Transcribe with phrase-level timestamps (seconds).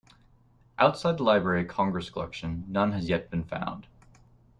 [0.79, 3.85] Outside the Library of Congress collection, none has yet been found.